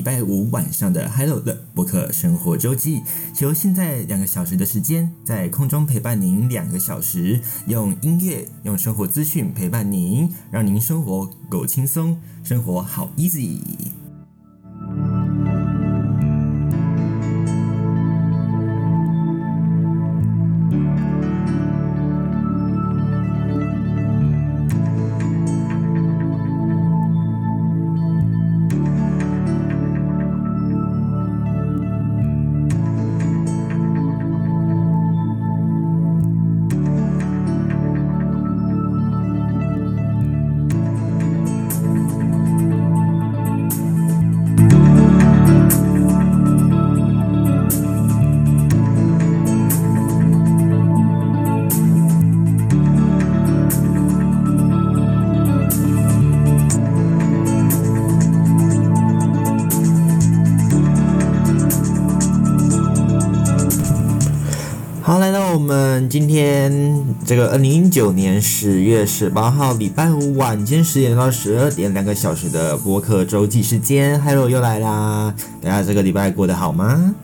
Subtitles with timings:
[0.00, 3.02] 礼拜五晚上的 Hello 的博客生活周记，
[3.40, 13.58] 由现在两个小时的时间在空中陪伴您两个小时，用音乐、用生活资讯陪伴您，让您生活够轻松，生活好 easy。
[66.10, 75.32] 今天这个二零一九年十月十八号礼拜五晚间十点到十二点，两个小时的播客周记时间，Hello 又来啦！
[75.62, 77.14] 大家这个礼拜过得好吗？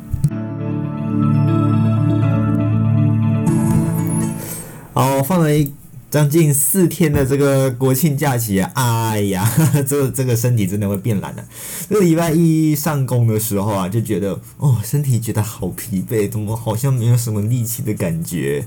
[4.93, 5.76] 哦，放了一。
[6.17, 8.72] 将近四天的这个国庆假期啊，
[9.11, 11.45] 哎呀，呵 呵这个这个身体真的会变懒了、
[11.91, 18.67] 这个礼拜一上工的时候啊，就觉得哦，身体觉得好疲惫，怎么好像没有什么力气的感觉？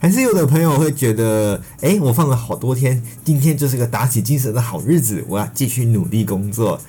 [0.00, 6.80] 还是有的朋友会觉得，哎，我放了好多天，今天就是个打起精神的好日子，我要继续努力工作。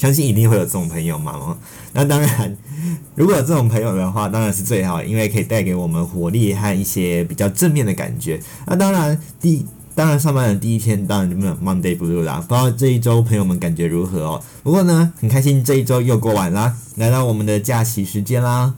[0.00, 1.54] 相信一定会有这种朋友嘛？
[1.92, 2.56] 那当然，
[3.14, 8.40] 如果有这种朋友的话，当然是最好，因为可以带给我们活力和一些比较正面的感觉。
[8.66, 12.42] 那当然，第当然上班的第一天当然就没有 Monday Blue 啦。
[12.48, 14.42] 不知道这一周朋友们感觉如何哦？
[14.62, 18.72] 不过呢，很开心这一周又过完啦，来到我们的假期时间啦。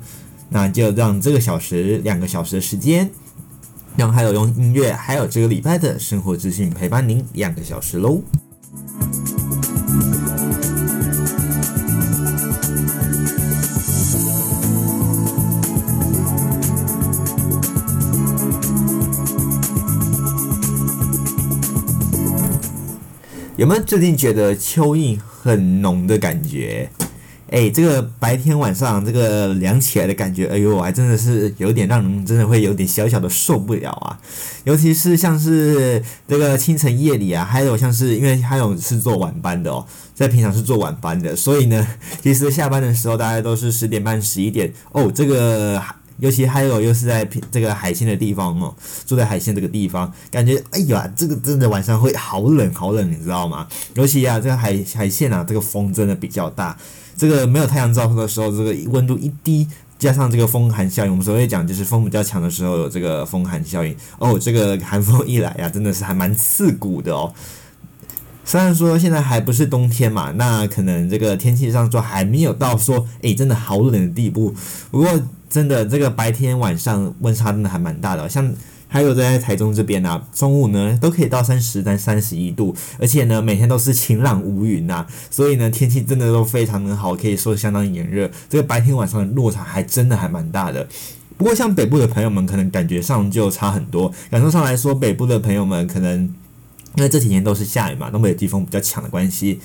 [0.49, 3.09] 那就让这个小时两个小时的时间，
[3.97, 8.21] 让还有用音乐，还有这个礼拜的生活资讯陪伴您两个小时喽。
[23.62, 26.91] 有没有最近觉得秋意很浓的感觉？
[27.49, 34.19] 哎，这个白天晚上这个凉起来的感觉，哎呦，还真的是有点让人真的会有点小小的受不了啊！
[34.65, 41.87] 尤其是像是这个清晨夜里啊，还有像是因为还有是做晚班的哦，在平常是做晚班的，所以呢，
[42.21, 45.81] 其实下班的时候大家都是十点半、十一点哦，这个。
[46.19, 48.75] 尤其还有又是在这个海鲜的地方哦，
[49.06, 53.67] 住在海鲜这个地方，感觉哎呀，这个真的晚上会好冷好冷，你知道吗？
[53.95, 56.77] 尤其啊，这个海海鲜啊，这个风真的比较大。
[57.17, 59.67] 这个没有太阳照射的时候，这个温度一低，
[59.99, 67.33] 加上这个风寒效应，我们所谓讲就是风比较强的时候有这个风寒效应哦，这个 寒风一来呀，真的是还蛮刺骨的哦。
[68.45, 74.55] 虽然说现在还不是冬天嘛，那可能这个天气上说还没有到说哎真的好冷的地步，
[74.91, 75.09] 不过。
[75.53, 78.51] 真的，这个白天晚上温差真的还蛮大的，像
[78.89, 88.31] 还有在台中这边啊，中午呢都可以到三十到三十一度，而且呢每天都是晴朗无云呐，所以呢天气真的都非常的好，可以说相当炎热。
[88.49, 90.89] 这个白天晚上的落差还真的还蛮大的。
[91.37, 96.21] 不过像北部的朋友们可能感觉上就差很多，感受上来说，北部的朋友们可能
[96.97, 99.61] 因为这几天都是下雨嘛，东北季风比较强的关系。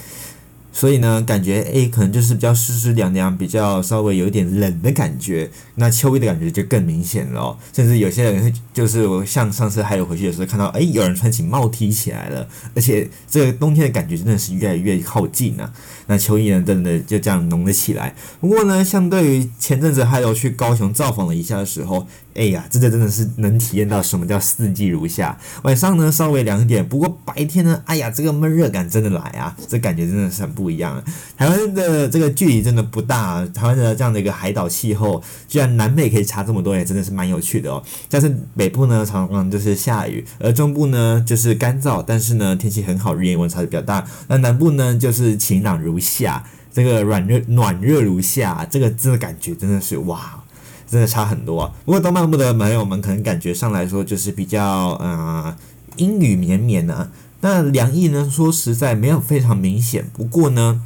[0.77, 5.49] 所以呢，感觉诶，可能就是比较湿湿凉凉，比较稍微有一点冷的感觉。
[5.73, 7.57] 那秋衣的感觉就更明显了。
[7.73, 12.47] 甚至有些人会，就是我像上次还有回去的时候看到，诶，有人穿起帽 T 起来了。
[12.75, 15.73] 而且这个冬天的感觉真的是越来越靠近了。
[16.07, 18.15] 那秋意呢，真的就这样浓了起来。
[18.39, 22.07] 不过呢，相对于前阵子还有去高雄造访了一下的时候。
[22.37, 25.35] 哎呀，这个真的是能体验到什么叫四季如夏。
[25.63, 31.03] 晚上呢稍微凉一点，不过白天呢，哎呀，这个闷热感真的来啊，这感觉真的是很不一样。
[31.35, 37.81] 台湾的这个距离真的不大，台湾的这样的一个海岛气候，居然南北可以差这么多，也真的是蛮有趣的哦。
[38.07, 44.05] 但是北部呢常常就是下雨，而中部呢就是干燥，但是呢天气很好，日夜温差比较大。
[44.27, 50.43] 那南部呢就是晴朗如夏，这个软热暖热如夏，这个这个感觉真的是哇。
[50.89, 51.73] 真的差很多啊！
[51.83, 55.53] 不过东半部的朋友们可能感觉上来说就是比较呃
[55.97, 57.11] 阴雨绵绵的，
[57.41, 60.09] 那凉意呢说实在没有非常明显。
[60.13, 60.81] 不过呢，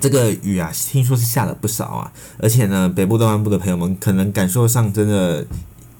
[0.00, 5.46] 这个雨啊听说是下了不少啊，而且呢北部东半部的朋友们可能感受上真的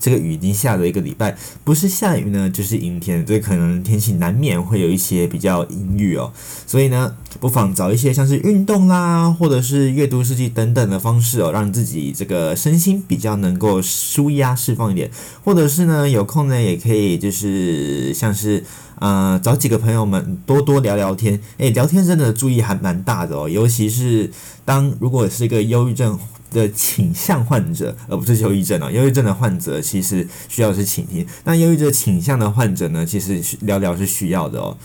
[0.01, 6.33] 这个雨已经下了一个礼拜，不是下雨呢，就是阴天，所以可能天气难免会有一些比较阴郁哦。
[6.67, 15.11] 所以呢，不妨找一些像是运动啦，或者是阅读诗集等等的方式哦，让自己这个身心比较能够舒压释放一点。
[15.45, 18.65] 或者是呢，有空呢，也可以就是像是
[19.01, 21.39] 呃，找几个朋友们多多聊聊天。
[21.59, 24.31] 诶，聊天真的注意还蛮大的哦，尤其是
[24.65, 26.19] 当如果是一个忧郁症。
[26.51, 28.91] 的倾向患者，而不是忧郁症啊。
[28.91, 34.77] 忧郁症的患者其实需要的是倾听，那忧郁症倾向的患者呢，其实聊聊是需要的哦。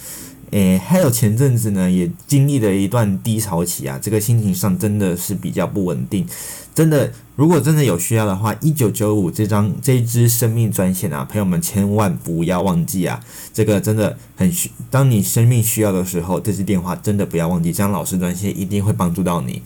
[0.51, 6.25] 诶，还有前阵子呢，也经历了一段低潮期啊，这个心情上真的是比较不稳定。
[6.73, 13.19] 真的，如果真的有需要的话，一九九五这张这一支生命专线啊，朋友们千万不要忘记啊，
[13.53, 19.61] 这个真的很需，当你生命需要的时候，这支电话真的不要忘记，张老师专线一定会帮助到你。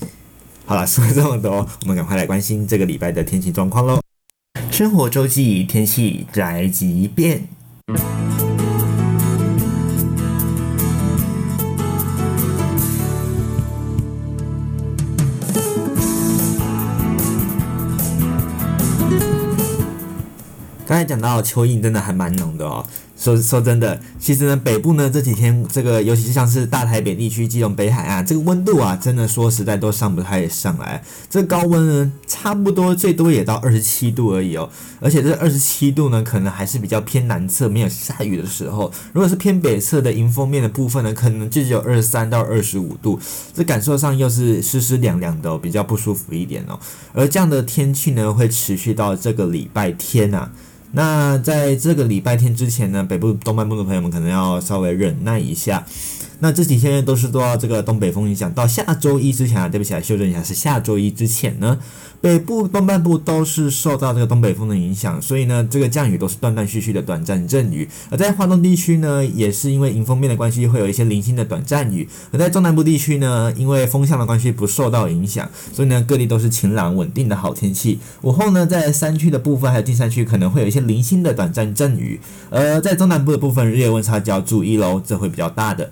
[0.70, 4.00] 好了，说了这么多，我们赶快来关心这个礼拜的天气状况喽。
[4.70, 7.48] 生活周记天气宅急便。
[20.86, 22.86] 刚才讲到蚯蚓真的还蛮浓的哦。
[23.20, 31.04] 说说真的，其实呢，北部呢这几天这个，尤其是像是大台北地区、基隆北海岸，这个温度啊，真的说实在都上不太上来。
[31.30, 34.70] 这高温呢，差不多最多也到二十七度而已哦。
[35.02, 38.90] 而且这二十七度呢，可能还是比较偏南侧，没有下雨的时候。
[39.12, 43.20] 如果是偏北侧的迎风面的部分呢，可能就只有二十三到二十五度。
[43.54, 46.80] 这感受上又是湿湿凉凉的哦，比较不舒服一点哦。
[47.12, 50.50] 而这样的天气呢，会持续到这个礼拜天啊。
[50.92, 55.86] 那在这个礼拜天之前呢，北部动漫部的朋友们可能要稍微忍耐一下。
[56.40, 61.78] 那这几天都是受到这个东北风影响，到下周一之前啊，对不起，啊修正一下，是下周一之前呢，
[62.22, 67.90] 北部东半部都是受到这个东北风的影响，所以呢，这个降雨都是断断续续的短暂阵雨。
[68.10, 72.08] 而在华东地区呢，也是因为迎风面的关系，会有一些零星的短暂雨。
[72.32, 78.00] 而在中南部地区呢，因为风向的关系不受到影响，所以呢，各地都是晴朗稳定的好天气。
[78.22, 82.20] 午后呢，在山区的部分还有近山区可能会有一些零星的短暂阵雨。
[82.50, 85.92] 而在中南部的部分，日夜温差就要注意喽，这会比较大的。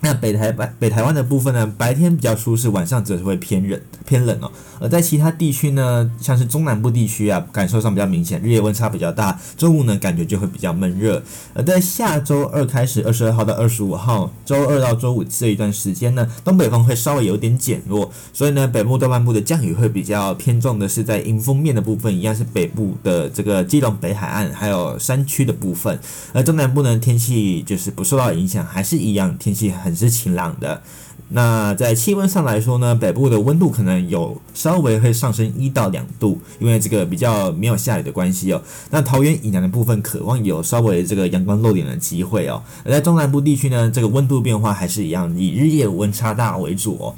[0.00, 4.50] 那北台北北台湾的部分呢，白天比较舒适，晚上则是会偏冷偏冷哦。
[4.80, 11.20] 而在其他地区呢，像是中南部地区啊，感受上比较明显，日夜温差比较大，中午呢感觉就会比较闷热。
[11.52, 25.98] 而在下周二开始，二十二号到二十五号，周二到周五这一段时间呢，东北风会稍微有点减弱，所以呢，北部东半部的降雨会比较偏重的是在迎风面的部分，一样是北部的这个基隆北海岸还有山区的部分。
[26.32, 29.87] 而中南部呢，天气就是不受到影响，还是一样天气很。
[29.88, 30.82] 很是晴朗的。
[31.30, 38.62] 那在气温上来说呢，北部的温度可能有稍微会上升一到两度，因为这个比较没有下雨的关系哦。
[38.90, 42.62] 那桃园以南的部分渴望有稍微这个阳光露脸的机会哦。
[42.82, 47.14] 而在中南部地区呢，这个温度变化还是一样，以日夜温差大为主哦。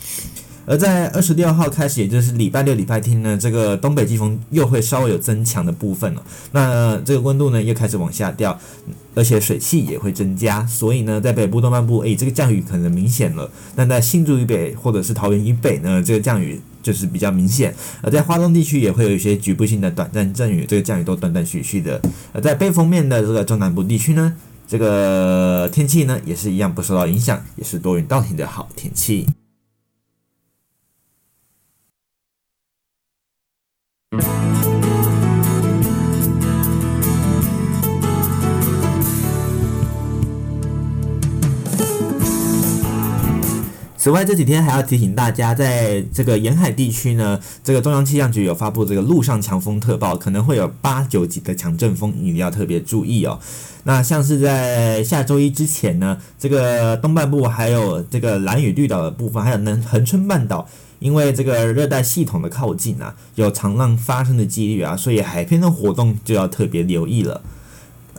[0.66, 6.22] 而在二十六号开始，也就是礼拜六、礼拜天呢，这个东北季风又会稍微有增强的部分了。
[6.52, 8.56] 那这个温度呢又开始往下掉，
[9.14, 10.64] 而且水汽也会增加。
[10.66, 13.50] 所以呢，在北部东半部，诶，这个降雨可能明显了。
[13.74, 17.74] 那在新竹以北或者是桃园以北呢，这个降雨就是比较明显。
[18.00, 22.00] 而在花东地区也会有一些局部性的短暂阵雨，这个降雨都断断续续的。
[22.32, 24.36] 而在背风面的这个中南部地区呢，
[24.68, 29.26] 这个天气呢也是一样不受到影响，也是多云到晴的好天气。
[44.02, 53.38] 此外，这几天还要提醒大家，在这个沿海地区呢，这个中央气象局有发布这个陆上强风特报，可能会有八九级的强阵风，你要特别注意哦。
[53.84, 60.66] 那像是在下周一之前呢，这个东半部还有这个蓝屿绿岛的部分，还有呢恒春半岛，
[60.98, 67.42] 因为这个热带系统的靠近啊，有长浪发生的几率啊，所以海边的活动就要特别留意了。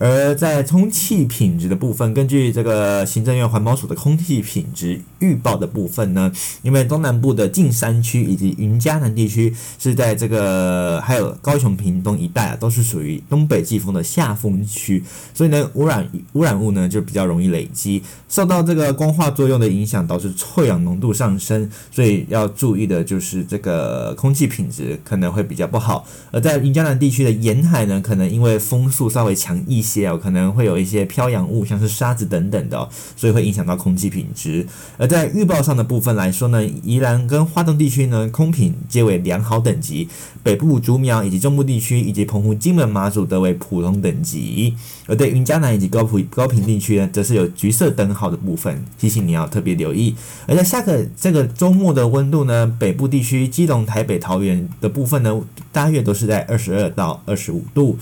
[0.02, 6.32] 而在空气品质的部分，根据这个行政院环保署的空气品质预报的部分呢，
[6.64, 15.04] 因为东南部的近山区以及云嘉南地区是在这个还有高雄屏东一带啊，都是属于东北季风的下风区，
[15.36, 26.08] 所以呢，污染污染物呢就比较容易累积，受到这个光化作用的影响，导致臭氧浓度上升，所以要注意的就是这个空气品质可能会比较不好。
[26.32, 29.91] 而在云嘉南地区的沿海呢，可能因为风速稍微强一些。
[29.92, 34.66] 些哦，可能会有一些飘扬物，像是沙子等等的，所以会影响到空气品质。
[34.98, 40.08] 而在预报上的部分来说呢，宜兰跟花东地区呢，空品皆为良好等级；
[40.42, 44.76] 北部竹苗以及中部地区以及澎湖、金门、马祖则为普通等级。
[45.08, 50.16] 而对云嘉南以及高普高平地区呢，则是有橘色灯号的部分，提醒你要特别留意。
[50.48, 57.98] 而在下个这个周末的温度呢，北部地区基隆、台北、桃园的部分呢，大约都是在二十二到二十五度；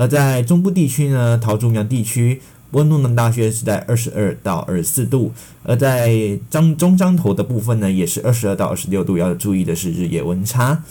[0.00, 2.40] 而在中部地区呢，桃竹苗地区
[2.70, 5.30] 温度呢，大约是在二十二到二十四度；
[5.62, 9.18] 而在彰中彰投的部分呢，也是二十二到二十六度。
[9.18, 10.82] 要注意的是日夜温差。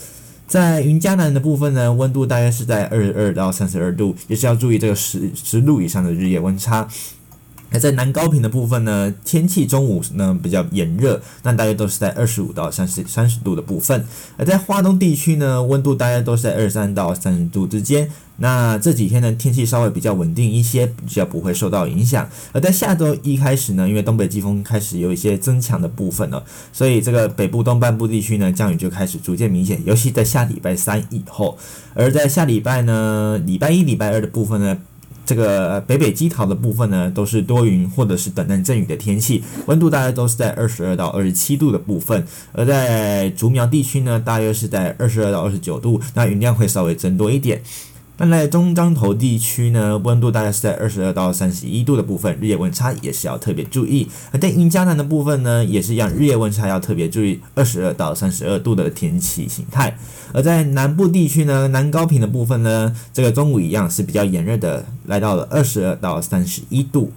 [0.46, 6.86] 在云嘉南的部分呢，温度大约是在二十二到三十二度，也是要注意这个十十度以上的日夜温差。
[7.70, 14.04] 那在南高屏的部分呢，天气中午呢比较炎热，那大约都是在二十五到三十三十度的部分。
[14.36, 18.10] 而在花东地区呢，温度大约都是在二十三到三十度之间。
[18.42, 22.26] 那这几天呢，天气稍微比较稳定一些，比较不会受到影响。
[22.52, 31.58] 而在下周一开始呢，因为东北季风开始有一些增强的部分了，所以这个北部东半部地区呢，降雨就开始逐渐明显，尤其在下礼拜三以后。
[31.92, 34.78] 而在下礼拜呢，礼拜一、礼拜二的部分呢。
[35.30, 47.62] 这个北北基桃的部分呢，都是多云或者是短暂阵雨的天气，温度大约都是在二十二到二十七度的部分，而在竹苗地区呢，大约是在二十二到二十九度，那云量会稍微增多一点。
[48.22, 54.06] 那在中江头地区呢，温度大概是在二十二到三十一度的部分，日夜温差也是要特别注意。
[54.30, 59.96] 而在云嘉南的部分呢，也是一样，日夜温差要特别注意，二十二到三十二度的天气形态。
[60.34, 67.10] 而在南部地区呢，南高平的部分呢，这个中午一样是比较炎热的，来到了二十二到三十一度。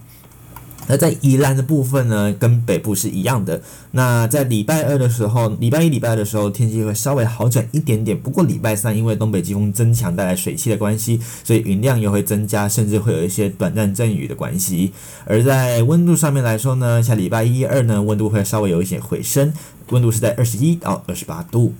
[0.86, 3.60] 那在宜兰的部分呢，跟北部是一样的。
[3.92, 8.18] 那在礼拜二的时候，礼拜一、礼拜二的时候，天气会稍微好转一点点。
[8.18, 14.92] 不过礼拜三因为东北季风增强带来水汽的关系，所以云量又会增加，甚至会有一些短暂阵雨的关系。
[15.24, 19.52] 而在温度上面来说呢，像礼拜一、二呢，温度会稍微有一些回升，
[19.90, 21.72] 温度是在二十一到二十八度。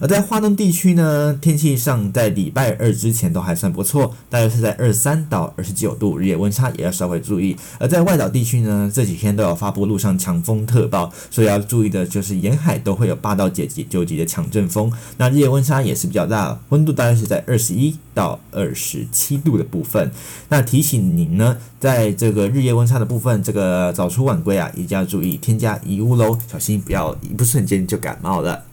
[0.00, 7.56] 而在花东地区呢，天气上在礼拜二之前都还算不错，大约是在二三到二十九度，日夜温差也要稍微注意。
[7.78, 20.10] 而在外岛地区呢，这几天都有发布路上强风特报，所以要注意的就是沿海都会有八到九级、九级的强阵风，那日夜温差也是比较大，温度大约是在二十一到二十七度的部分。
[20.48, 28.64] 那提醒您呢，在这个日夜温差的部分，这个早出晚归啊，一定要注意添加衣物喽，小心不要一不瞬间就感冒了。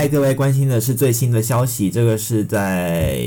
[0.00, 1.90] 带各位关心的是最新的消息。
[1.90, 3.22] 这个是在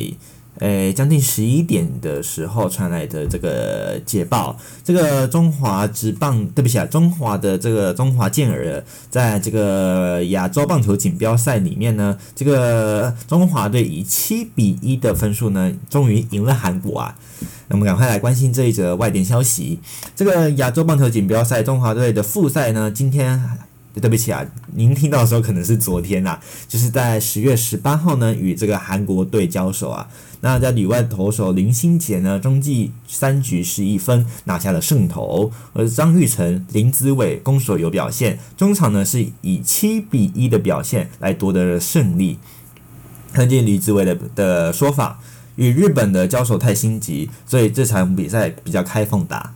[0.57, 4.57] 诶将近十一点的时候传来的这个捷报。
[4.83, 17.15] 这个中华职棒，对不起啊，中华的这个中华健儿，在这个亚洲棒球锦标赛里面呢，这个中华队以七比一的分数呢，终于赢了韩国啊。
[17.67, 19.79] 那么赶快来关心这一则外电消息。
[20.15, 23.39] 这个亚洲棒球锦标赛中华队的复赛呢，今天。
[24.01, 30.07] 对不起啊，您听到的时候可能是昨天啦，就是在十月十八号呢，与这个韩国队交手啊。
[30.41, 42.39] 那在里外投手林心杰呢，中继三局失一分拿下了胜投，而张玉成、林子伟攻守有表现，中场呢是以七比一的表现来夺得了胜利。
[43.31, 45.19] 根据林子伟的的说法，
[45.55, 49.53] 与日本的交手太心急，所以这场比赛比较开放打。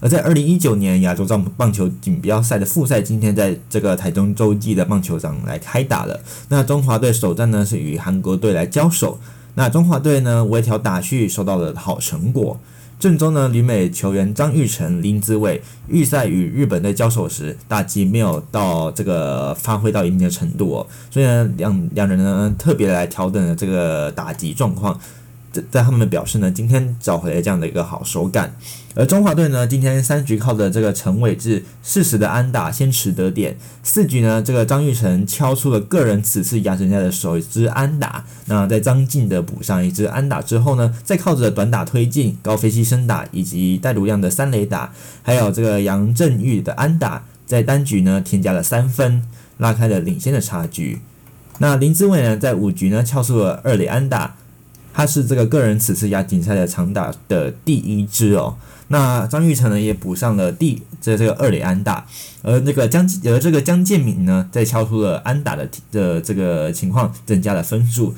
[0.00, 6.20] 而在二零一九年亚洲棒棒球锦标赛的复赛，今天在这个台中洲际的棒球场来开打了。
[6.48, 9.18] 那中华队首战呢是与韩国队来交手。
[9.54, 12.60] 那中华队呢微调打序收到了好成果。
[13.00, 24.98] 正中呢旅美球员张玉成、林子伟预赛与日本队交手时打击没有到这个发挥到一定的程度哦，所以呢两两人呢特别来调整了这个打击状况。
[25.52, 28.54] 在在他们表示呢，今天找回了这样的一个好手感。
[28.98, 38.24] 而中华队呢，今天三局靠着这个陈伟志适时的安打先取得点，四局呢，这个张玉成敲出了个人此次亚锦赛的首支安打。
[38.46, 49.22] 那在张进的补上一支安打之后呢，再靠着短打推进、高飞牺牲打以及戴如亮的三垒打，还有这个杨振玉的安打，在单局呢添加了三分，
[49.58, 50.98] 拉开了领先的差距。
[51.58, 54.34] 那林志伟呢，在五局呢敲出了二垒安打，
[54.92, 58.56] 他是这个个人此次亚锦赛的长打的第一支哦。
[58.88, 62.06] 那张玉成呢也补上了第这这个二垒安打，
[62.42, 68.14] 而那个江而这个江建敏呢在敲出了安打的的这个情况，增加了分数，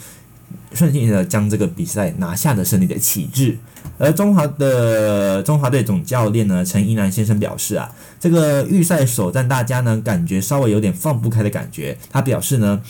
[0.72, 3.58] 顺利的将这个比赛拿下了胜利的旗帜。
[3.98, 12.80] 而中华的中华队总教练呢陈英南先生表示啊，这个预赛首战大家呢感觉稍微有点放不开的感觉，他表示呢。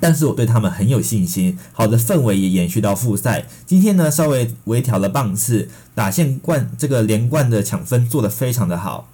[0.00, 3.46] 但是我对他们很有信心，好的氛围也延续到复赛。
[3.66, 9.08] 今天呢，稍微微调了棒次，打线冠这个连贯的抢分做得非常的好。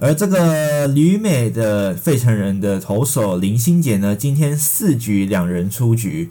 [0.00, 6.30] 而这个旅美的费城人的投手林心杰呢，今天四局两人出局。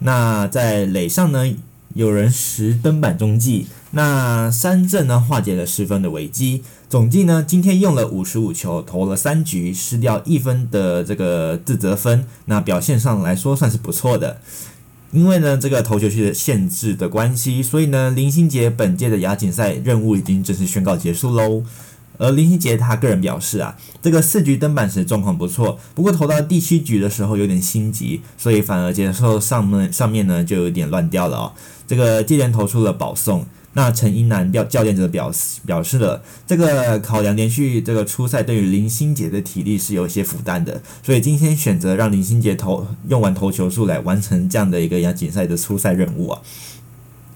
[0.00, 1.54] 那在垒上呢，
[1.94, 6.62] 有人拾登板中继，那三振呢化解了失分的危机。
[6.88, 14.40] 总计呢，今天用了五十五球，投了三局，失掉一分的这个自责分，那表现上来说算是不错的。
[15.10, 21.62] 因为呢，这个投球区的限制的关系，所以呢，林心杰本届的亚锦赛任务已经正式宣告结束喽。
[22.22, 31.52] 而林鑫杰他个人表示啊，这个四局登板时状况不错，不过投到第七局的时候有点心急，所以反而接受上面上面呢就有点乱掉了哦。
[31.86, 33.44] 这个接连投出了保送。
[33.74, 46.42] 那陈英男教教练则表示表示了，这个考量连续这个初赛对于林心杰的体力是有一些负担的，所以今天选择让林心杰投用完投球数来完成这样的一个亚锦赛的初赛任务啊。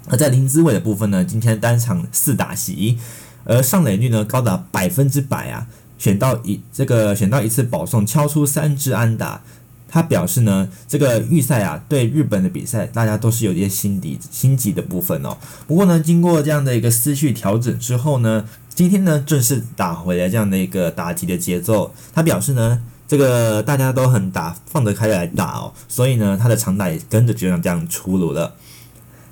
[0.09, 2.99] 而在林子伟的部分呢，今天单场四打席，
[3.47, 9.41] 而上垒率呢高达百分之百啊，选到一这个选到一次保送，敲出三支安打。
[9.88, 15.38] 他表示呢，这个预赛啊，对日本的比赛，大家都是有一些心底心急的部分哦。
[15.67, 21.95] 不过呢，经过这样的一个思绪调整之后呢，今天呢正式打回来这样的一个打击的节奏。
[22.12, 28.55] 他表示呢，这个大家都很打放得开来打哦，所以呢，他的长打也跟着就这样出炉了。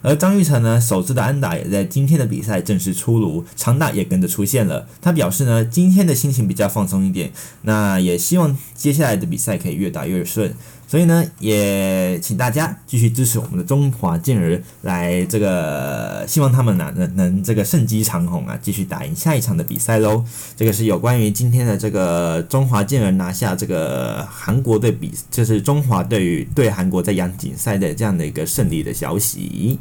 [0.05, 4.87] 而张玉成呢，首次的安打也在今天的比赛正式出炉，长打也跟着出现了。
[5.01, 10.55] 他表示呢，今天的心情比较放松一点，那也希望接下来的比赛可以越打越顺。
[10.87, 20.23] 所以呢，也请大家继续支持我们的中华健儿，来这个希望他们呢能能这个胜机长虹啊，继续打赢下一场的比赛喽。
[20.55, 29.79] 这个是有关于今天的这个中华健儿拿下这个韩国队比，就是中华队与对韩国在亚锦赛的这样的一个胜利的消息。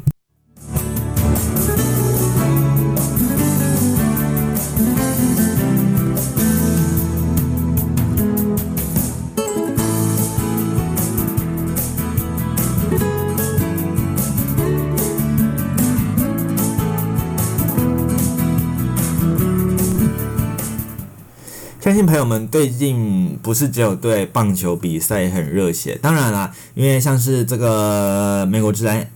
[21.94, 29.08] 相信朋友们最近不是只有对棒球比赛很热血，当然啦，因为像是这个美国职篮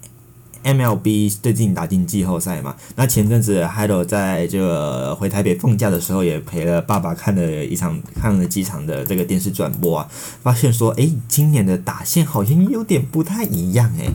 [0.62, 10.08] MLB 最近打进季后赛嘛，那前阵子还有在这个回台北放假的时候，也陪了爸爸看了一场，看了几场的这个电视转播啊，
[10.44, 14.12] 发现说，诶，今年的打线好像有点不太一样诶，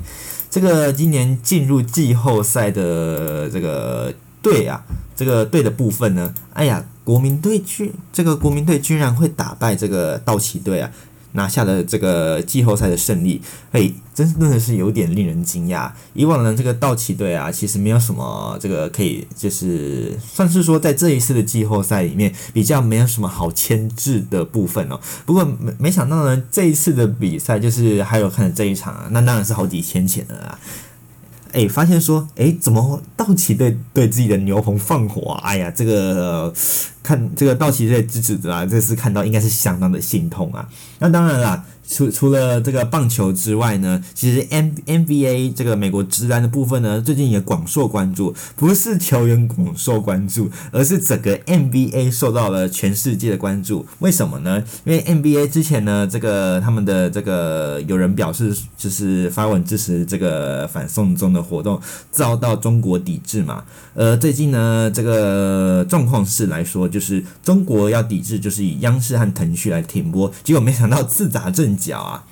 [0.49, 4.85] 这个今年进入季后赛的这个队啊，
[5.17, 6.85] 这个队的部分呢，哎呀。
[7.03, 10.91] 国民队居这个国民队居然会打败这个道奇队啊，
[11.33, 15.91] 拿下了这个季后赛的胜利，哎，真真的是有点令人惊讶。
[16.13, 24.99] 以往呢，这个道奇队啊，其实没有什么这个可以，就是算是说在这一次的季后赛里面比较没有什么好牵制的部分哦。
[25.25, 30.59] 不过没没想到呢，这一次的比赛就是还有看这一场啊，那当然是好几天前了啊。
[31.53, 35.39] 哎，发现说，哎，怎么道奇队对自己的牛棚放火？
[35.43, 36.53] 哎呀，这个
[37.01, 40.67] 看这个道奇队支持者啊，这次看到应该是相当的心痛啊。
[40.99, 41.63] 那当然了。
[41.87, 48.33] 除除了这个棒球之外呢，其实 N NBA 这个美国职篮的部分呢，最近也广受关注。
[48.55, 53.85] 不是球员广受关注，而是整个 NBA 受到了全世界的关注。
[53.99, 54.63] 为什么呢？
[54.85, 61.79] 因为 NBA 之前呢，这个他们的这个有人表示，就是发文支持这个反送中的活动，
[62.11, 63.63] 遭到中国抵制嘛。
[63.93, 71.99] 呃，最近呢，这个状况是来说，就是中国要抵制，就是以央视和腾讯来停播，结果没想到自打角。
[71.99, 72.23] 啊，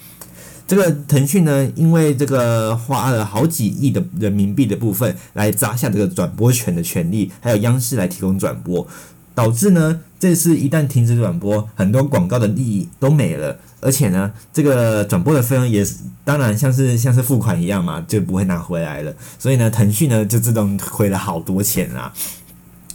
[0.68, 8.88] 这个腾讯呢，因为这个花了好几亿的人民币的部分来砸下这个转播权的权利，还有央视来提供转播，
[9.36, 19.14] 导致呢，这次一旦停止转播，很多广告的利益都没了，而且呢，这个转播的费用也是当然像是像是付款一样嘛，就不会拿回来了。
[19.38, 22.14] 所以呢，腾讯呢就自动亏了好多钱啊。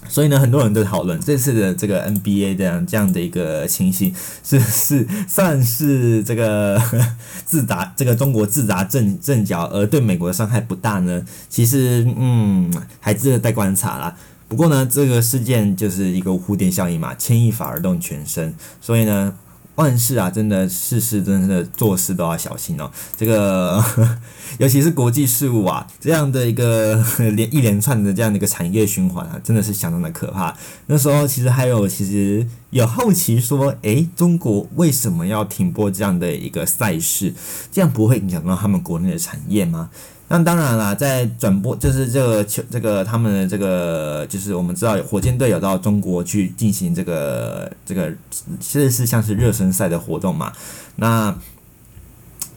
[0.09, 6.81] 所以呢，很多人都讨论这次的这个 NBA 这样这样的一个情形，是是算是这个
[7.45, 11.25] 自打这个中国自砸阵阵脚，而对美国的伤害不大呢？
[11.49, 14.17] 其实，嗯，还值得再观察啦。
[14.49, 19.35] 不过呢，这个事件就是一个蝴蝶效应嘛，牵一发而动全身，所以呢。
[19.77, 22.91] 万事啊，真的事事真的做事都要小心哦。
[23.17, 23.83] 这个，
[24.59, 30.57] 尤其是国际事务啊，这样的一个连一连串的这样的一个产业循环啊，真的是相当的可怕。
[30.87, 37.35] 那时候其实还有，其实有好奇说，诶，中国为什么要停播这样的一个赛事？
[37.71, 39.91] 这样不会影响到他们国内的产业吗？
[40.29, 48.13] 那当然啦，在转播就是这个球，这个他们的这个就是我们知道火箭队有到中国去进行这个这个，
[48.59, 50.53] 其实是像是热身赛的活动嘛。
[50.97, 51.33] 那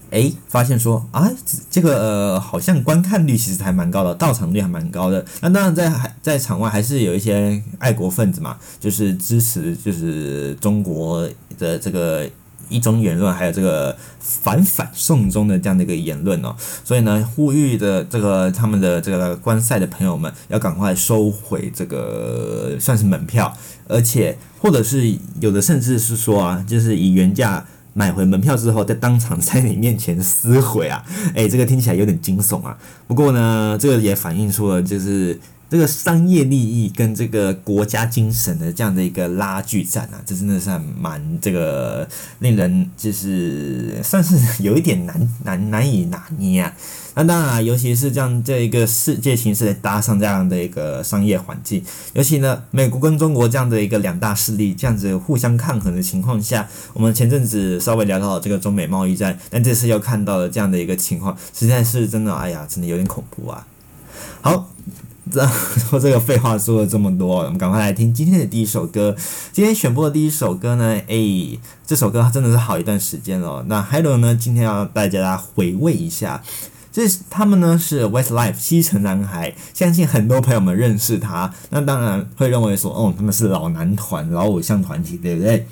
[0.10, 1.30] 诶，发现说啊，
[1.70, 5.24] 这个呃好像观看率其实还蛮高的，到场率还蛮高的。
[5.42, 11.30] 那当然在在场外还是有一些爱国分子嘛，就是支持就是中国
[11.60, 12.28] 的这个。
[12.70, 23.54] 一种言论，还有这个反反送中的这样的一个言论哦，所以呢，呼吁的这个他们的这个观赛的朋友们要赶快收回这个算是门票，
[23.88, 31.04] 而且或者是有的甚至是说啊，就是以原价买回门票之后，在当场在你面前撕毁啊，
[31.34, 32.78] 诶，这个听起来有点惊悚啊。
[33.08, 35.40] 不过呢，这个也反映出了就是。
[35.70, 42.08] 这个商业利益跟这个国家精神的这样的一个拉锯战啊，这真的是蛮这个
[42.40, 46.74] 令人就是算是有一点难 难难以拿捏啊。
[47.14, 63.68] 那当然，尤其是这样这一个世界形势搭上这样的一个商业环境，尤其呢，美国跟中国这样的一个两大势力这样子互相抗衡的情况下，我们前阵子稍微聊到了这个中美贸易战，但这次又看到了这样的一个情况，实在是真的，哎呀，真的有点恐怖啊。
[64.42, 64.72] 好。
[65.32, 65.46] 这
[65.90, 69.16] 说这个废话说了这么多，我们赶快来听今天的第一首歌。
[69.52, 73.64] 今天选播的第一首歌呢，诶，这首歌真的是好一段时间了。
[73.68, 76.42] 那还有呢，今天要带大家回味一下，
[76.92, 81.54] 这他们呢是 Westlife 西城男孩，相信很多朋友们认识他。
[81.70, 85.68] 那当然会认为说，哦，他们是老男团、老偶像团体，对不对？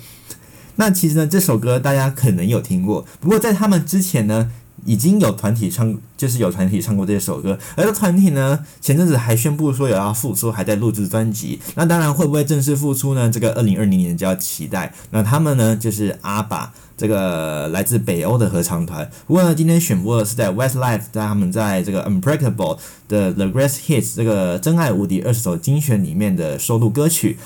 [0.76, 4.50] 那其实呢，这首歌大家可能有听过，不过在他们之前呢。
[4.84, 11.60] 已经有团体唱，就是有团体唱过这首歌，而这团体呢，前阵子还宣布说有要复出，还在录制专辑。
[11.74, 13.30] 那当然会不会正式复出呢？
[13.30, 14.92] 这个二零二零年就要期待。
[15.10, 19.08] 那他们呢，就是阿爸，这个来自北欧的合唱团。
[19.26, 27.38] 不过呢，今天选播的是在 Westlife，在他们在这个 Unbreakable 的 The Greatest Hits 这个真爱无敌二十首精选里面的收录歌曲。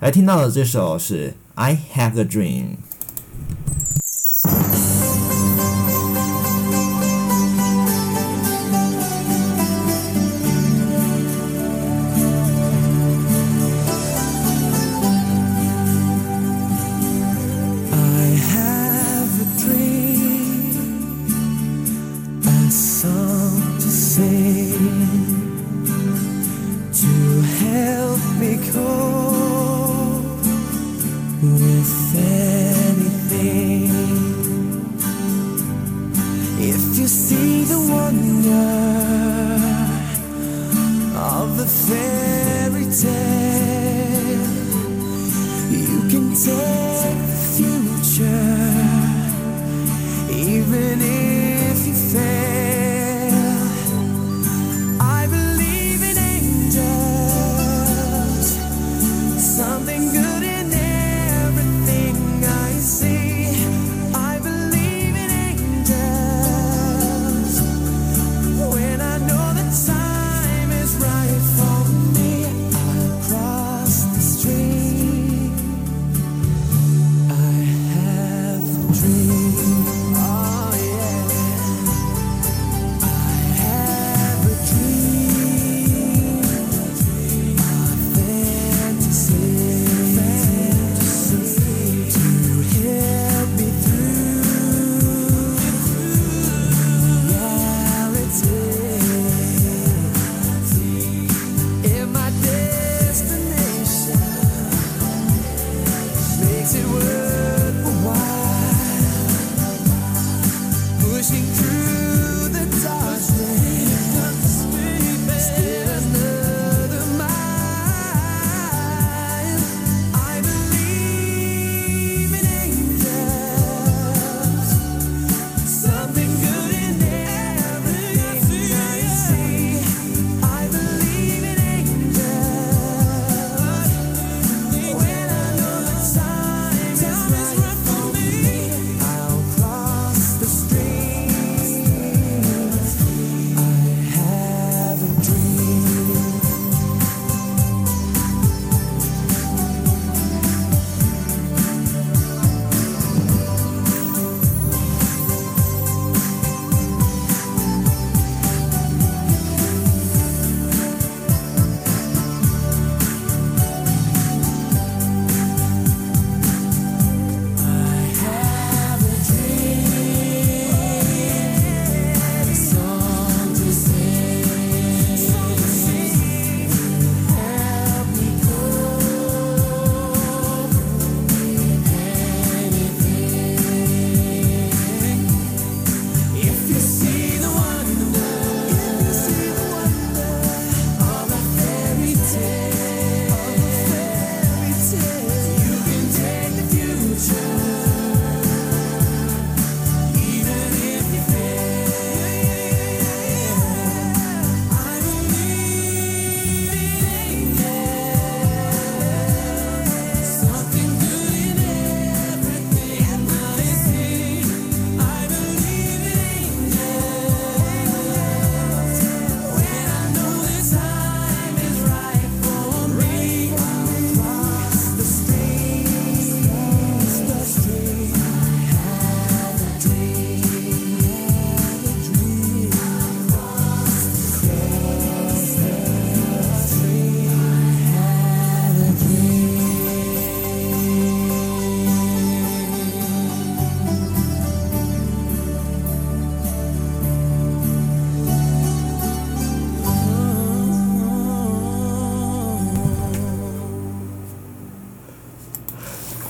[0.00, 2.76] 来听到的这首是 I Have a Dream。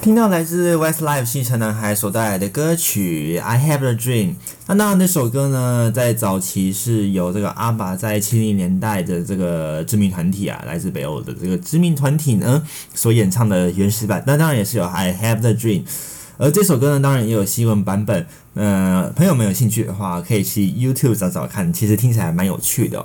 [0.07, 4.29] 听到来自 Westlife 星辰男孩所带来的歌曲《I Have a Dream》。
[4.69, 12.62] 那当然，这首歌呢，在早期是由这个阿爸在七零年代的这个知名团体啊，来自北欧的这个知名团体呢
[12.95, 14.23] 所演唱的原始版。
[14.29, 15.83] 那当然也是有《I Have a Dream》。
[16.38, 18.25] 而这首歌呢，当然也有西文版本。
[18.55, 23.05] 呃，朋友们有兴趣的话，可以去 YouTube 找找看，其实听起来蛮有趣的。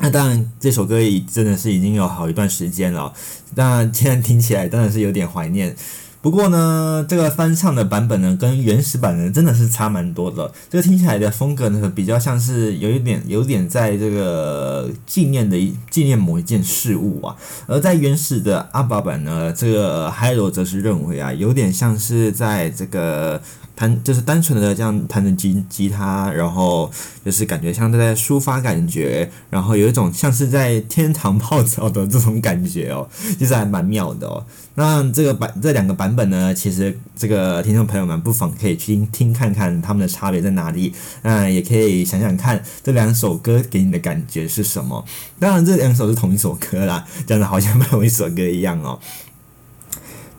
[0.00, 3.12] 那当然，这首歌已真的是已经有好一段时间了。
[3.56, 5.74] 那，现在听起来当然是有点怀念。
[6.20, 10.52] 不过呢，这个翻唱的版本呢，跟原始版呢真的是差蛮多的。
[10.68, 17.36] 这个听起来的风格呢，比较像是有一点，有点在这个纪念的一纪念某一件事物啊。
[17.66, 23.40] 而在原始的阿爸版呢，这个 Hyro 则是认为啊，有点像是在这个。
[23.78, 26.90] 弹就是单纯的这样弹着吉吉他，然后
[27.24, 34.44] 就是感觉像在抒发感觉，然后有一种像是在天堂泡澡的这种感觉哦，其实还蛮妙的哦。
[34.78, 45.04] 那这个版这两个版本呢，其实这个听众朋友们不妨可以去听听看看他们的差别在哪里，那，也可以想想看这两首歌给你的感觉是什么。
[45.40, 49.00] 当然这两首是同一首歌啦，讲的好像没有一首歌一样哦。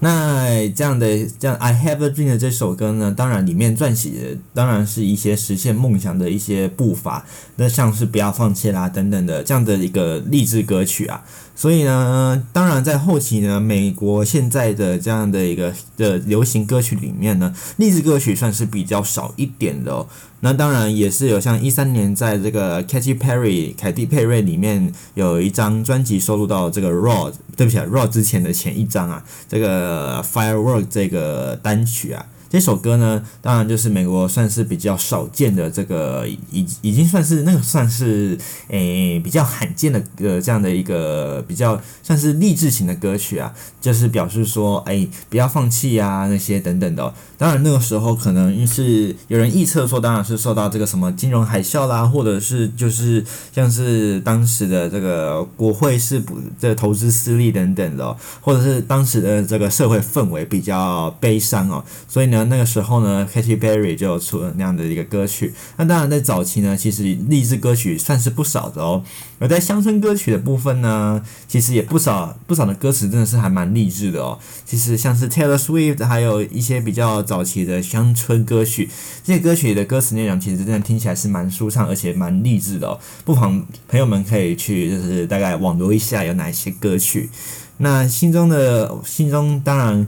[0.02, 1.06] 那这样的
[1.38, 7.25] 这样《I Have a Dream》的这首歌呢，当然里面撰写当然是一些实现梦想的一些步伐，
[7.58, 11.25] 那像是不要放弃啦等等的这样的一个励志歌曲啊。
[11.60, 20.08] 所以呢，当然在后期呢，美国现在的这样的一个的流行歌曲里面呢，励志歌曲算是比较少一点的哦。
[20.39, 32.26] 那当然也是有像一三年在这个 Katy Perry 凯蒂佩瑞里面有一张专辑收录到这个 Raw，对不起啊，Raw 之前的前一张啊，这个 Firework 这个单曲啊。
[32.50, 38.36] 这首歌呢，当然就是美国算是比较少见的这个，已已经算是那个算是
[38.70, 62.38] 诶、比较罕见的呃这样的一个比较算是励志型的歌曲啊，就是表示说哎不要放弃啊那些等等的、当然那个时候可能是有人预测说，当然是受到这个什么金融海啸啦，或者是就是像是当时的这个国会是不这投资失利等等的、或者是当时的这个社会氛围比较悲伤哦，所以呢。
[62.45, 65.54] 那个时候呢，Katy Perry 就出了那样的一个歌曲。
[65.78, 69.04] 那当然，在早期呢，其实励志歌曲算是不少的哦。
[69.39, 74.38] 而在乡村歌曲的部分呢，其实也不少不少的歌词真的是还蛮励志的哦。
[74.65, 78.89] 其实像是 Taylor Swift，还有一些比较早期的乡村歌曲，
[79.23, 82.99] 这些歌曲的歌词内容其实真的听起来是蛮舒畅，而且蛮励志的哦。
[83.23, 87.30] 不妨朋友们可以去就是大概网罗一下有哪些歌曲。
[87.78, 90.08] 那心中的心中当然。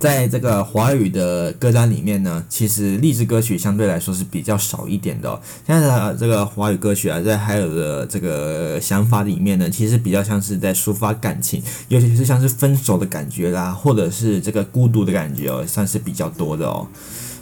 [0.00, 5.38] 在这个华语的歌单里面呢，其实励志歌曲相对来说是比较少一点的。
[5.66, 16.88] 现在的这个华语歌曲啊，在还有的这个想法里面呢，其实比较像是在抒发感情，尤其是像是分手的感觉啦，或者是这个孤独的感觉哦，算是比较多的哦。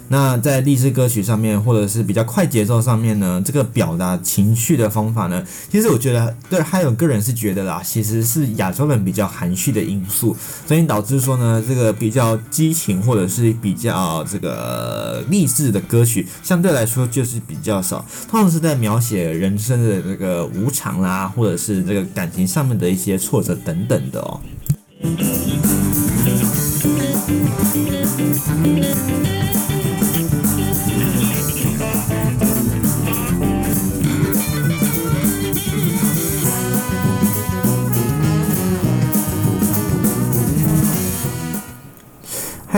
[0.09, 10.35] 那在励志歌曲上面，或者是比较快节奏上面呢，这个表达情绪的方法呢，其实我觉得，对，还有个人是觉得啦，其实是亚洲人比较含蓄的因素，
[10.67, 24.41] 所以导致说呢，这个比较激情或者是比较这个励志的歌曲，相对来说就是比较少，通常是在描写人生的这个无常啦，或者是这个感情上面的一些挫折等等的哦。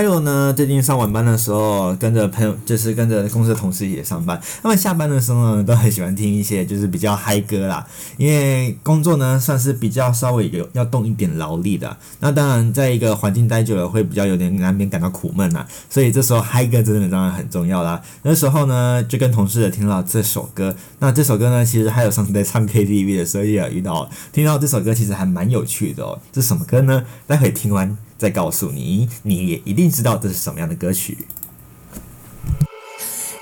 [0.01, 4.41] 还有呢，最近上晚班的时候，跟着朋友，就是跟着公司的同事也上班。
[4.63, 7.85] 那么下班的时候呢，都很喜欢听一些就是比较嗨歌啦。
[8.17, 11.95] 因为工作呢，算是比较稍微有要动一点劳力的。
[12.19, 15.63] 那当然，在一个环境待久了，会比较有点难免感到苦闷呐。
[15.87, 18.01] 所以这时候嗨歌真的当然很重要啦。
[18.23, 20.75] 那时候呢，就跟同事也听到这首歌。
[20.97, 26.17] 那这首歌呢，其实还有上次在唱 KTV 的时候也有遇到，听到这首歌其实还蛮有趣的哦。
[26.31, 27.03] 这什么歌呢？
[27.27, 27.95] 待会听完。
[28.21, 31.25] 再告诉你，你也一定知道这是什么样的歌曲。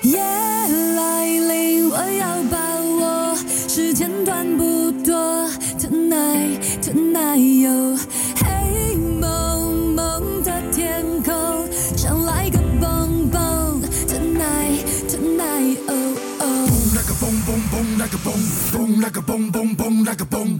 [0.00, 3.36] 夜来临，我要把握，
[3.68, 5.46] 时间短不多。
[5.78, 8.00] Tonight, tonight, yo，
[8.42, 13.82] 黑蒙蒙的天空，想来个蹦蹦。
[14.08, 16.70] Tonight, tonight, oh oh。
[17.06, 18.32] 个蹦蹦蹦那个蹦，
[18.72, 20.58] 蹦那个蹦蹦蹦那个蹦。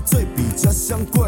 [0.00, 1.27] 最比家乡贵，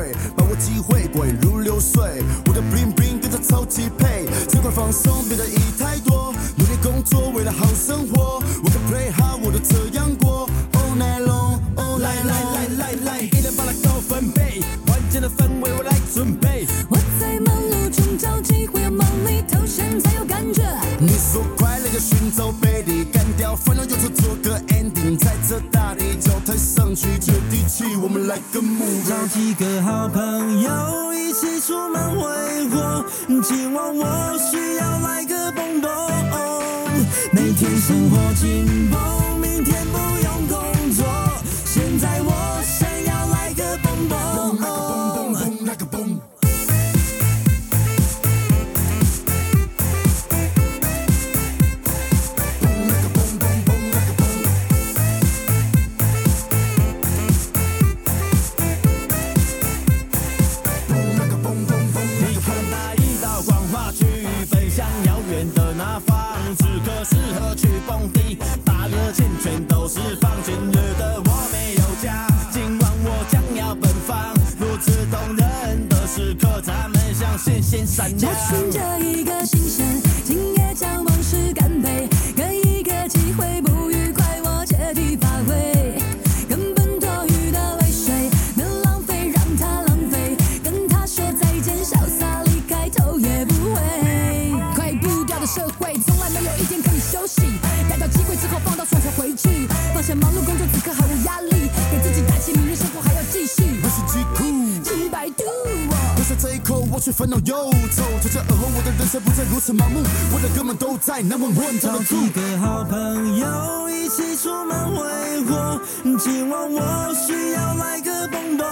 [107.20, 108.02] 烦恼忧愁。
[108.22, 110.00] 从这而后，我的人生不再如此盲目。
[110.32, 115.78] 我的哥们都在难问问，找几个好朋友一起出门挥霍。
[116.18, 118.64] 今晚我需要来个蹦蹦。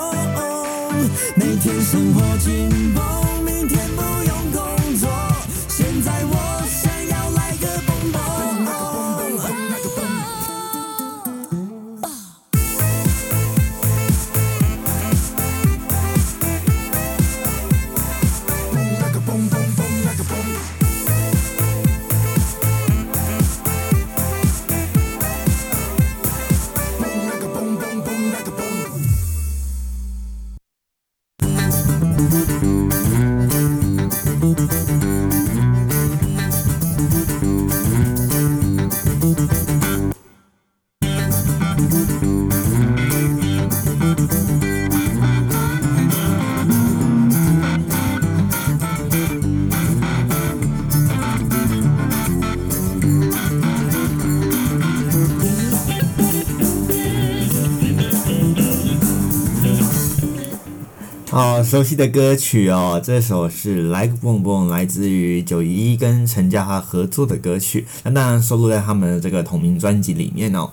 [1.36, 3.86] 每天生活紧绷，明天
[61.68, 70.70] 熟悉的歌曲哦，这首是《来蹦蹦》，来自于九一一跟陈嘉桦合作的歌曲，那当然收录在他们的这个同名专辑里面哦。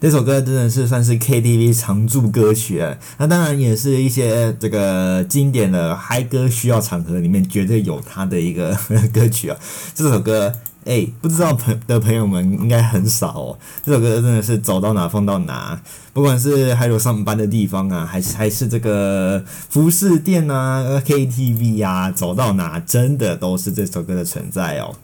[0.00, 8.74] 这首歌真的是算是 KTV 常驻歌曲啊，那当然也是一些这个经典的嗨歌需要场合里面绝对有它的一个
[9.12, 9.56] 歌曲啊。
[9.94, 10.52] 这首歌。
[10.86, 13.58] 哎、不知道朋的朋友们应该很少哦。
[13.84, 15.78] 这首歌真的是走到哪放到哪，
[16.14, 24.96] 不管是还有上班的地方啊，还是还是这个服饰店啊、KTV 啊，走到哪真的都是这首歌的存在哦。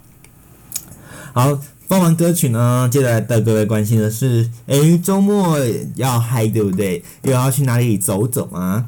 [1.35, 1.59] 好，
[1.89, 5.57] 放完歌曲呢，接下来带各位关心的是，哎、欸，周末
[5.95, 7.05] 要嗨对不对？
[7.23, 8.87] 又要去哪里走走啊？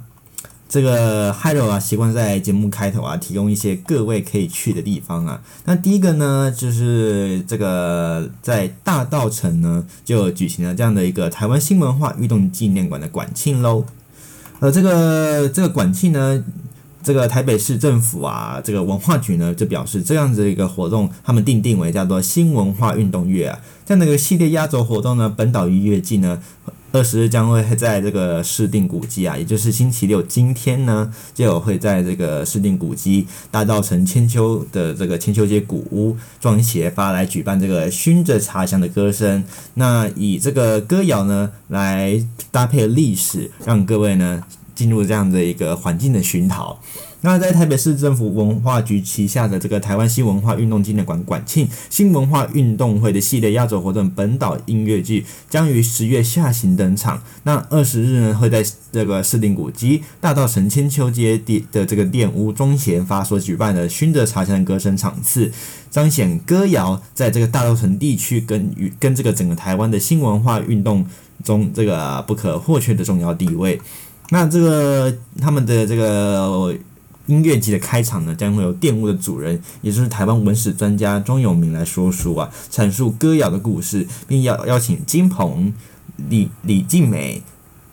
[0.69, 5.41] 这个 Hiro 啊，习惯在节目开头啊，提供一些各位可以去的地方啊。
[5.65, 13.85] 那第一个呢，就是这个在大稻城呢，就举行了这样的一个台湾新文化运动纪念馆的馆庆喽。
[14.61, 16.45] 呃，这个这个馆庆呢，
[17.09, 23.59] 这个台北市政府啊，这个文化局呢，就表示这样子一个活动，他们定定为叫做新文化运动月啊。
[23.87, 26.43] 这样的一个系列压轴活动呢，本岛音乐季呢。
[26.91, 39.45] 二十日将会在这个市定古迹啊，也就是星期六今天呢，就会在这个市定古迹大稻埕千秋的这个千秋街古屋装协发来举办这个熏着茶香的歌声，
[39.75, 44.43] 那以这个歌谣呢来搭配历史，让各位呢
[44.79, 46.79] 进入这样的一个环境的熏陶。
[47.23, 57.21] 那在台北市政府文化局旗下的这个台湾新文化运动纪念馆馆庆新文化运动会的系列压轴活动本岛音乐剧将于十月下旬登场。
[57.43, 65.51] 那二十日呢，会在这个市定古迹大稻埕千秋街的的这个店屋中贤发所举办的熏着茶香的歌声场次，
[65.91, 71.05] 彰显歌谣在这个大稻埕地区跟与跟这个整个台湾的新文化运动
[71.43, 73.81] 中这个不可或缺的重要地位。
[74.31, 76.75] 那这个他们的这个
[77.27, 85.73] 音乐节的开场呢，将会由电务的主人，也就是台湾文史专家庄永明来说书啊，阐述歌谣的故事，并邀邀请金鹏、
[86.29, 87.43] 李李静美，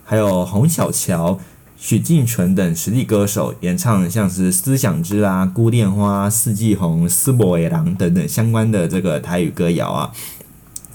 [0.04, 1.38] 还有洪小乔。
[1.78, 10.10] 许敬纯等实力歌手演唱，像是《思想之》啊、《孤恋花》、《四季红》、《斯伯野狼》等等相关的这个台语歌谣啊。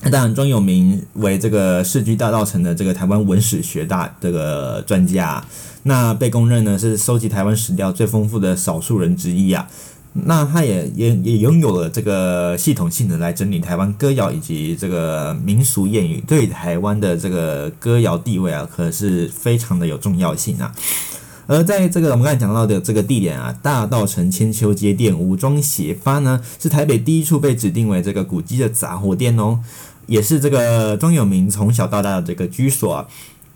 [0.03, 5.43] 那当然，庄有明为这个世居大道城的这个台湾文史学大这个专家，
[5.83, 9.67] 那被公认呢是收集台湾史料最丰富的少数人之一啊。
[10.13, 20.73] 那他也也也拥有了这个系统性的来整理台湾歌谣以及这个民俗谚语，对台湾的这个歌谣地位啊，可是非常的有重要性啊。
[21.47, 29.59] 而在这个我们刚才讲到的这个地点啊，大道城千秋街店武装协发呢，是台北第一处被指定为这个古迹的杂货店哦，
[30.11, 33.07] 也是这个庄有明从小到大的这个居所啊。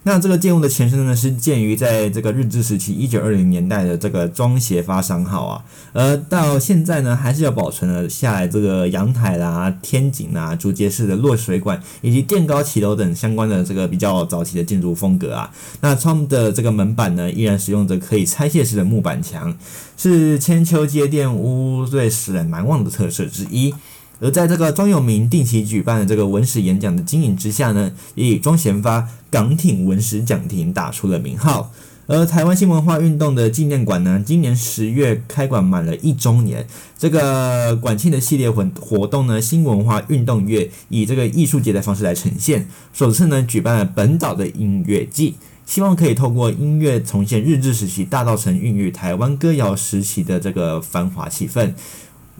[0.08, 15.52] 那这个建物的前身呢，是建于在这个日治时期一九二零年代的这个庄协发商号啊，而到现在呢，还是要保存了下来这个阳台啦、天井啦、竹节式的落水管以及垫高起楼等相关的这个比较早期的建筑风格啊。
[15.82, 19.58] 那窗的这个门板呢，依然使用着可以拆卸式的木板墙，
[19.98, 23.74] 是千秋街店屋最使人难忘的特色之一。
[24.20, 31.72] 而在这个庄永明定期举办的这个文史演讲的经营之下呢，也以庄贤发港町文史讲亭打出了名号。
[32.08, 45.34] 而台湾新文化运动的纪念馆呢，今年十月开馆满了一周年，这个馆庆的系列活活动呢，新文化运动月以这个艺术节的方式来呈现，首次呢举办了本岛的音乐季，
[45.66, 51.74] 希望可以透过音乐重现日治时期大稻埕孕育台湾歌谣时期的这个繁华气氛。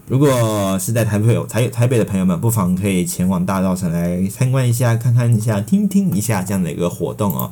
[0.08, 7.50] 如果是在台北有台台北的朋友们，不妨可以前往大稻城来参观一下，看看一下，听听一下这样的一个活动哦。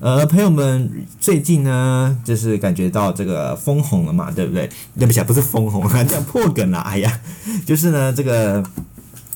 [0.00, 4.68] 呃，朋友们最近呢，就是感觉到这个风红了嘛，对不对？
[4.98, 6.78] 对不起，不是风红啊，这样破梗了。
[6.80, 7.20] 哎呀，
[7.64, 8.62] 就是呢，这个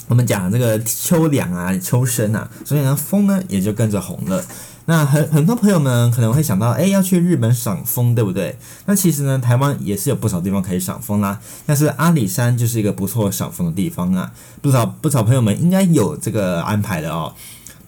[0.09, 4.45] 我们讲这个秋凉啊，秋深啊，所以呢，风呢也就跟着红了。
[4.91, 8.57] 那很很多朋友们可能会想到，哎，要去日本赏枫，对不对？
[8.87, 11.39] 那其实呢，台湾也是有不少地方可以赏枫啦。
[11.67, 14.33] 但是阿里山就是一个不错赏枫的地方啊，
[14.63, 17.35] 不少不少朋友们应该有这个安排的哦。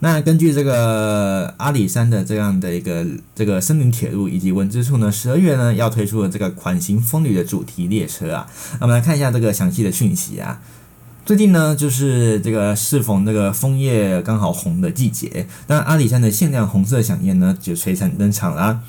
[0.01, 8.47] 那根据这个阿里山的这样的一个这个森林铁路以及文之处呢，十二月呢要推出了这个款型风旅的主题列车啊。
[8.79, 10.61] 那我们来看一下这个详细的讯息啊。
[11.31, 18.81] 最近呢，就是这个适逢这个枫叶刚好红的季节，那阿里山的限量红色响宴呢就璀璨登场啦。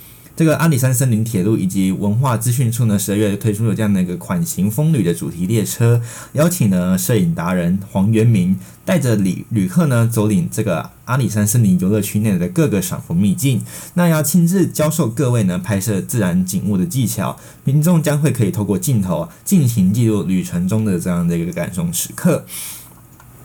[0.42, 6.02] 这个阿里山森林铁路以及文化资讯处呢，十二月推出了这样的一个款型风旅的主题列车，
[6.34, 13.62] 邀请了摄影达人黄元明，带着旅旅客呢走领这个阿里山森林游乐区内的各个赏枫秘境，
[13.94, 22.44] 那要亲自教授各位呢拍摄自然景物的技巧，民众将会可以透过镜头进行记录旅程中的这样的一个感动时刻。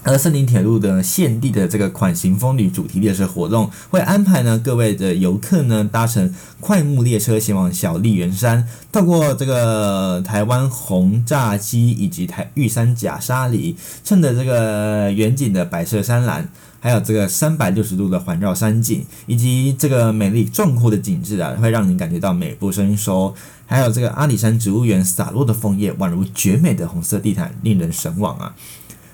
[0.07, 16.49] 而森林铁路的限定的这个款型风旅主题列车活动，会安排呢各位的游客呢搭乘快木列车前往小笠原山，透过这个台湾红炸鸡以及台玉山假沙梨，趁着这个远景的白色山岚，
[16.79, 23.35] 还有这个三百六十度的环绕山景，以及这个美丽壮阔的景致啊，会让你感觉到美不胜收。
[23.67, 28.55] 还有这个阿里山植物园洒落的枫叶，宛如绝美的红色地毯，令人神往啊。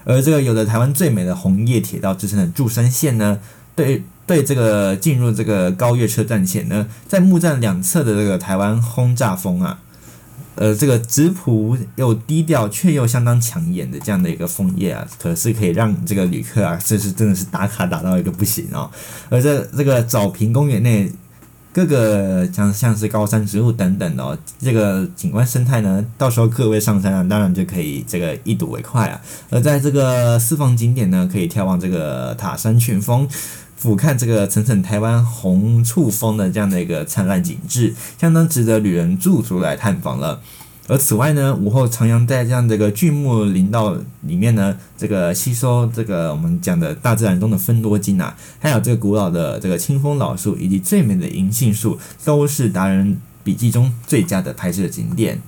[0.04, 3.38] 而这个有着台湾最美的红叶铁道之称的柱山线呢，
[3.74, 9.78] 对对，这个进入这个高月车站前呢，在木栈两侧的这个台湾轰炸风啊，
[10.54, 18.90] 呃，这个质朴又低调却又相当抢眼的这样的一个枫叶啊，可是可以让这个旅客啊，这是真的是打卡打到一个不行哦。
[19.28, 21.12] 而这这个藻坪公园内。
[21.72, 29.18] 各个像像是高山植物等等的哦，这个景观生态呢，到时候各位上山啊，当然就可以这个一睹为快啊。
[29.48, 33.26] 而在这个四方景点呢，可以眺望这个塔山群峰，
[33.74, 40.40] 俯瞰这个层层台湾红树峰的这样的一个灿烂景致，相当值得旅人驻足来探访了。
[40.88, 55.40] 而此外呢，午后徜徉在这样的一个巨木林道里面呢，这个吸收这个我们讲的大自然中的芬多精啊，还有这个古老的这个清风老树以及最美的银杏树，都是达人笔记中最佳的拍摄景点。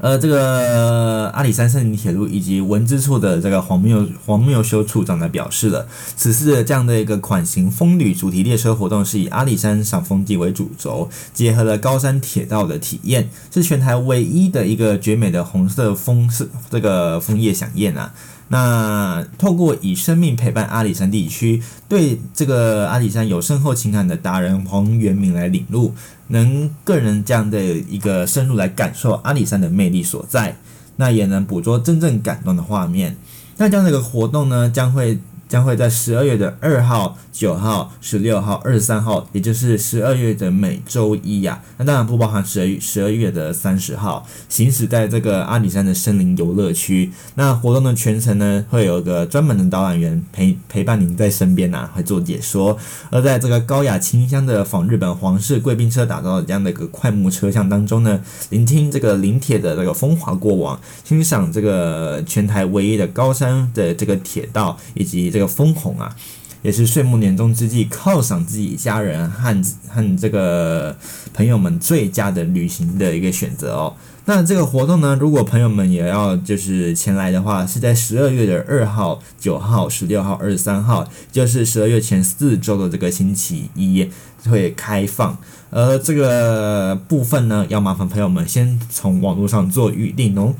[0.00, 5.86] 呃，这个阿里山森林铁路以及文资处的这个黄谬黄谬修处长呢表示了，
[6.16, 18.14] 此次的这样的一个款型风旅主题列车活动是以阿里山赏枫季为主轴，结合了高山铁道的体验，是全台唯一的一个绝美的红色枫色这个枫叶响宴啊。
[18.52, 25.94] 那透过以生命陪伴阿里山地区，对这个阿里山有深厚情感的达人黄元明来领路，
[26.28, 30.56] 能个人这样的一个深入来感受阿里山的魅力所在，
[30.96, 33.16] 那也能捕捉真正感动的画面。
[33.56, 35.18] 那这样的一个活动呢，将会。
[35.50, 47.10] 将会在十二月的二号、九号、十六号、二十三号，也就是十二月的每周一呀、那当然不包含十二月十二月的三十号，行驶在这个阿里山的森林游乐区。
[47.34, 52.78] 那活动的全程呢，会有一个专门的导览员陪陪伴您在身边呐、会做解说。
[53.10, 58.20] 而在这个高雅清香的仿日本皇室贵宾车打造的这样的一个快木车厢当中呢，
[58.50, 65.39] 聆听这个林铁的这个风华过往，欣赏这个全台唯一的高山的这个铁道以及这。
[65.40, 66.14] 这个枫红啊，
[66.60, 70.94] 也是岁末年终之际犒赏自己家人和和这个
[71.32, 73.94] 朋友们最佳的旅行的一个选择哦。
[74.26, 84.06] 那这个活动呢，如果朋友们也要就是前来的话，是在十二月的二号、九号、十六号、二十三号，就是十二月前四周的这个星期一
[84.44, 85.38] 会开放。
[85.70, 90.54] 而这个部分呢，要麻烦朋友们先从网络上做预定哦。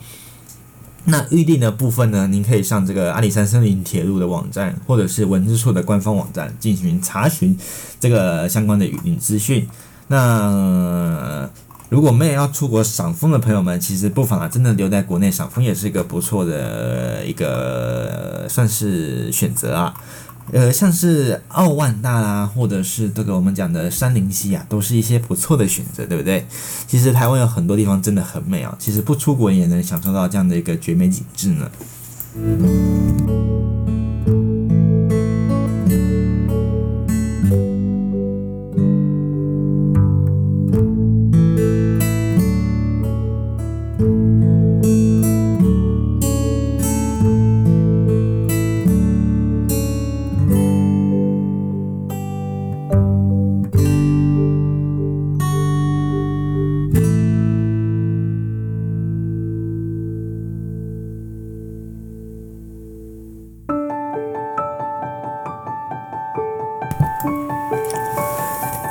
[1.04, 7.58] 那预定的部分呢，您可以上这个阿里山森林铁路的网站，或者是文字处的官方网站进行查询
[7.98, 9.66] 这个相关的预定资讯。
[10.08, 11.48] 那、
[11.88, 19.94] 如果没有要出国赏枫的朋友们，其实不妨啊，真的留在国内赏枫也是一个不错的一个算是选择啊。
[20.52, 26.46] 呃，像是奥万大啦，或者是这个我们讲的山林溪啊，都是一些不错的选择，对不对？
[26.86, 31.70] 其实台湾有很多地方真的很美啊，其实不出国也能享受到这样的一个绝美景致呢。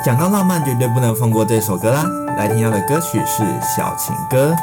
[0.02, 2.04] 讲到浪漫，绝对不能放过这首歌啦！
[2.38, 3.42] 来听到的歌曲是
[3.76, 4.54] 《小情歌》。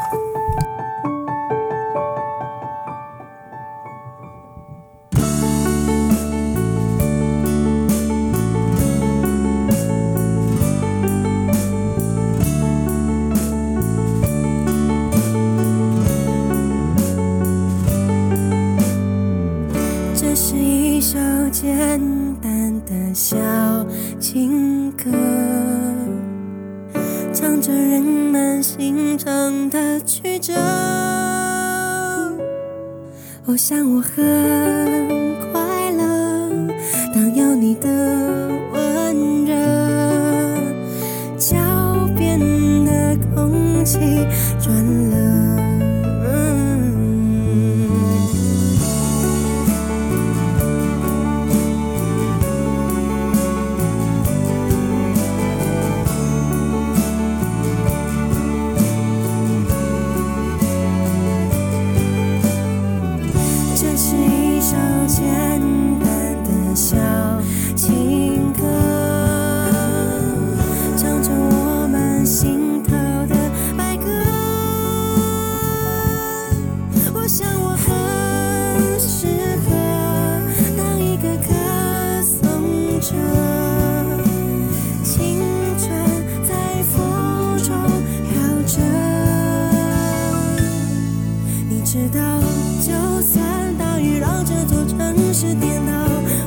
[95.39, 95.93] 是电脑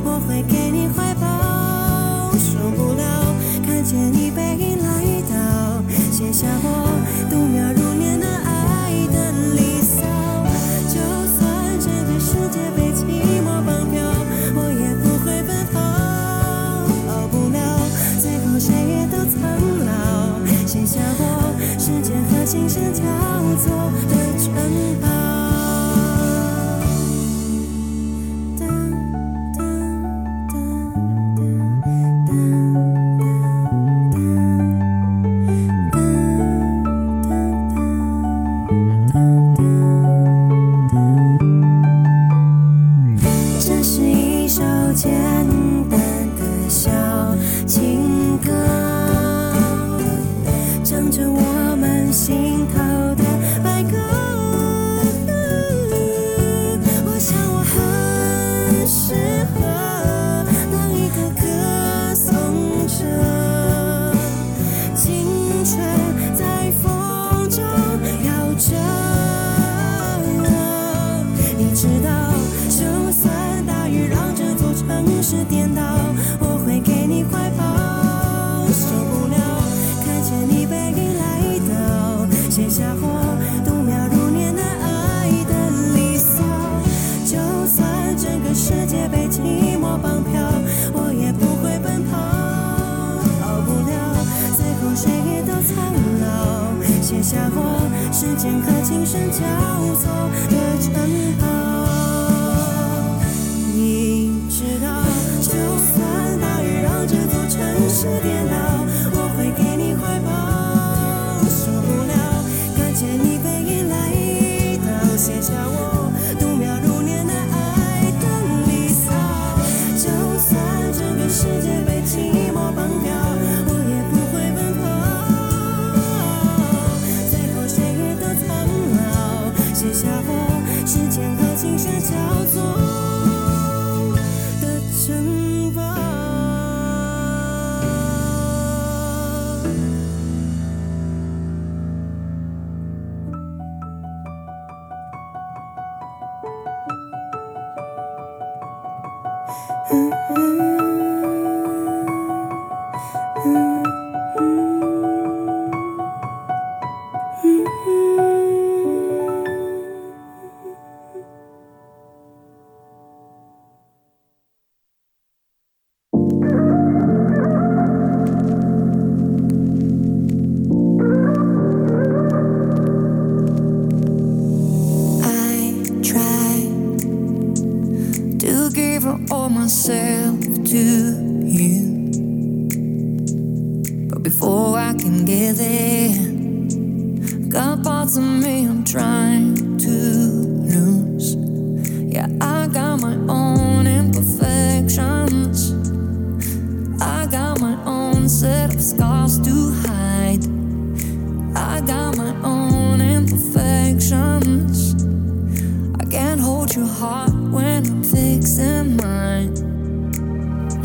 [0.03, 3.33] 我会给你怀抱受不了
[3.65, 5.81] 看见你背影来到
[6.11, 7.00] 写下我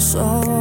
[0.07, 0.56] so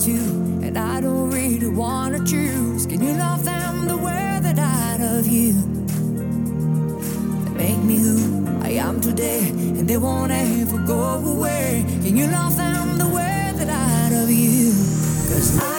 [0.00, 0.12] to,
[0.62, 2.86] and I don't really wanna choose.
[2.86, 5.52] Can you love them the way that I love you?
[7.44, 11.02] They make me who I am today, and they won't ever go
[11.34, 11.84] away.
[12.02, 14.70] Can you love them the way that I love you?
[15.28, 15.69] Cause I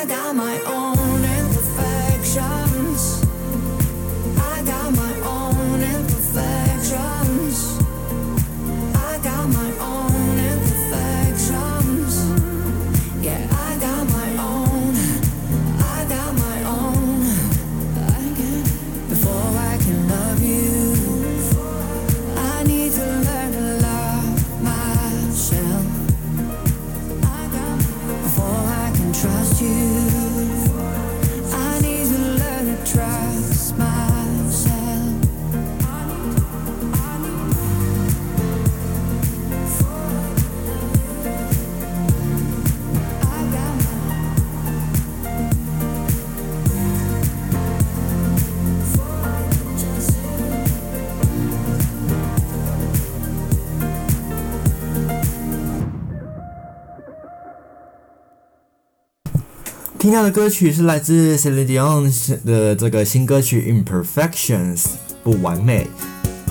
[60.11, 64.81] 听到的歌曲是来自 Celine Dion 的这个新歌曲《Imperfections》
[65.23, 65.87] 不完美。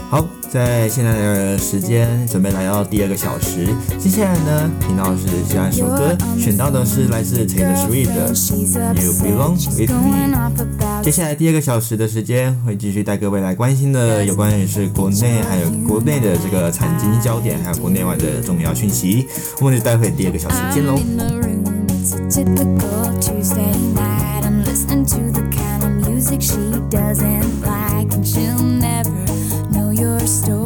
[0.09, 8.35] 好，在现在的时间准备来到第二个小时，接下来呢，听到的是下一首歌，选到的是来自 Taylor Swift 的
[9.05, 11.03] 《You Belong With Me》。
[11.05, 19.27] 接下来第二个小时的时间会继续带各位来关心的有关于是国内还有国内的这个财经焦点，还有国内外的重要讯息。
[19.61, 20.99] 我们就待会第二个小时见喽。
[22.03, 24.41] It's a typical Tuesday night.
[24.47, 29.11] I'm listening to the kind of music she doesn't like, and she'll never
[29.71, 30.60] know your story.